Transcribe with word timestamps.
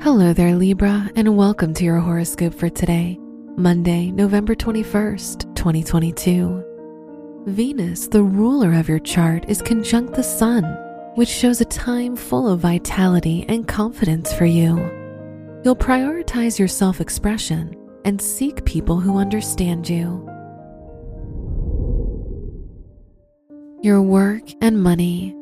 Hello 0.00 0.32
there, 0.32 0.54
Libra, 0.56 1.10
and 1.14 1.36
welcome 1.36 1.74
to 1.74 1.84
your 1.84 2.00
horoscope 2.00 2.54
for 2.54 2.68
today, 2.68 3.18
Monday, 3.56 4.10
November 4.10 4.54
21st, 4.54 5.54
2022. 5.54 7.42
Venus, 7.46 8.08
the 8.08 8.22
ruler 8.22 8.72
of 8.72 8.88
your 8.88 8.98
chart, 8.98 9.44
is 9.48 9.62
conjunct 9.62 10.14
the 10.14 10.22
Sun, 10.22 10.64
which 11.14 11.28
shows 11.28 11.60
a 11.60 11.64
time 11.66 12.16
full 12.16 12.48
of 12.48 12.60
vitality 12.60 13.44
and 13.48 13.68
confidence 13.68 14.32
for 14.32 14.44
you. 14.44 14.76
You'll 15.64 15.76
prioritize 15.76 16.58
your 16.58 16.68
self 16.68 17.00
expression 17.00 17.76
and 18.04 18.20
seek 18.20 18.64
people 18.64 18.98
who 18.98 19.18
understand 19.18 19.88
you. 19.88 20.28
Your 23.82 24.00
work 24.02 24.44
and 24.60 24.82
money. 24.82 25.36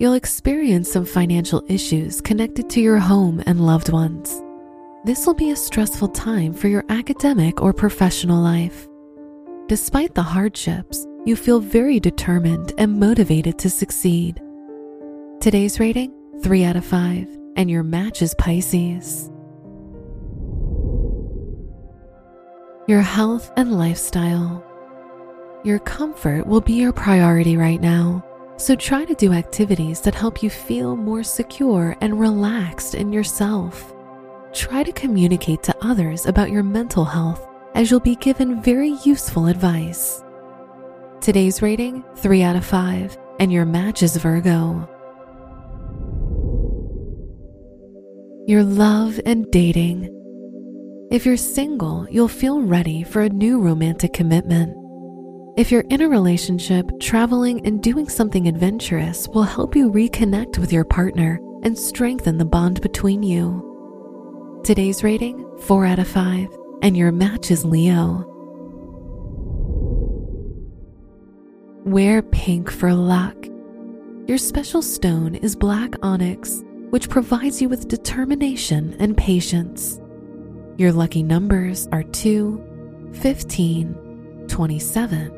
You'll 0.00 0.14
experience 0.14 0.92
some 0.92 1.04
financial 1.04 1.64
issues 1.66 2.20
connected 2.20 2.70
to 2.70 2.80
your 2.80 2.98
home 2.98 3.42
and 3.46 3.66
loved 3.66 3.88
ones. 3.88 4.40
This 5.04 5.26
will 5.26 5.34
be 5.34 5.50
a 5.50 5.56
stressful 5.56 6.10
time 6.10 6.54
for 6.54 6.68
your 6.68 6.84
academic 6.88 7.60
or 7.60 7.72
professional 7.72 8.40
life. 8.40 8.86
Despite 9.66 10.14
the 10.14 10.22
hardships, 10.22 11.04
you 11.24 11.34
feel 11.34 11.58
very 11.58 11.98
determined 11.98 12.74
and 12.78 13.00
motivated 13.00 13.58
to 13.58 13.70
succeed. 13.70 14.40
Today's 15.40 15.80
rating 15.80 16.14
3 16.44 16.62
out 16.62 16.76
of 16.76 16.84
5, 16.84 17.26
and 17.56 17.68
your 17.68 17.82
match 17.82 18.22
is 18.22 18.36
Pisces. 18.36 19.32
Your 22.86 23.00
health 23.00 23.50
and 23.56 23.76
lifestyle. 23.76 24.64
Your 25.64 25.80
comfort 25.80 26.46
will 26.46 26.60
be 26.60 26.74
your 26.74 26.92
priority 26.92 27.56
right 27.56 27.80
now. 27.80 28.24
So 28.58 28.74
try 28.74 29.04
to 29.04 29.14
do 29.14 29.32
activities 29.32 30.00
that 30.00 30.16
help 30.16 30.42
you 30.42 30.50
feel 30.50 30.96
more 30.96 31.22
secure 31.22 31.96
and 32.00 32.18
relaxed 32.18 32.96
in 32.96 33.12
yourself. 33.12 33.94
Try 34.52 34.82
to 34.82 34.90
communicate 34.90 35.62
to 35.62 35.76
others 35.80 36.26
about 36.26 36.50
your 36.50 36.64
mental 36.64 37.04
health 37.04 37.46
as 37.76 37.88
you'll 37.88 38.00
be 38.00 38.16
given 38.16 38.60
very 38.60 38.96
useful 39.04 39.46
advice. 39.46 40.24
Today's 41.20 41.62
rating 41.62 42.02
3 42.16 42.42
out 42.42 42.56
of 42.56 42.64
5, 42.64 43.16
and 43.38 43.52
your 43.52 43.64
match 43.64 44.02
is 44.02 44.16
Virgo. 44.16 44.88
Your 48.48 48.64
love 48.64 49.20
and 49.24 49.48
dating. 49.52 50.14
If 51.12 51.24
you're 51.24 51.36
single, 51.36 52.08
you'll 52.10 52.28
feel 52.28 52.62
ready 52.62 53.04
for 53.04 53.22
a 53.22 53.28
new 53.28 53.60
romantic 53.60 54.12
commitment. 54.12 54.77
If 55.58 55.72
you're 55.72 55.84
in 55.90 56.02
a 56.02 56.08
relationship, 56.08 56.88
traveling 57.00 57.66
and 57.66 57.82
doing 57.82 58.08
something 58.08 58.46
adventurous 58.46 59.26
will 59.26 59.42
help 59.42 59.74
you 59.74 59.90
reconnect 59.90 60.56
with 60.56 60.72
your 60.72 60.84
partner 60.84 61.40
and 61.64 61.76
strengthen 61.76 62.38
the 62.38 62.44
bond 62.44 62.80
between 62.80 63.24
you. 63.24 64.62
Today's 64.62 65.02
rating 65.02 65.44
4 65.62 65.84
out 65.84 65.98
of 65.98 66.06
5, 66.06 66.56
and 66.82 66.96
your 66.96 67.10
match 67.10 67.50
is 67.50 67.64
Leo. 67.64 68.24
Wear 71.84 72.22
pink 72.22 72.70
for 72.70 72.94
luck. 72.94 73.34
Your 74.28 74.38
special 74.38 74.80
stone 74.80 75.34
is 75.34 75.56
black 75.56 75.94
onyx, 76.04 76.62
which 76.90 77.10
provides 77.10 77.60
you 77.60 77.68
with 77.68 77.88
determination 77.88 78.94
and 79.00 79.16
patience. 79.16 80.00
Your 80.76 80.92
lucky 80.92 81.24
numbers 81.24 81.88
are 81.90 82.04
2, 82.04 83.10
15, 83.14 84.46
27, 84.46 85.37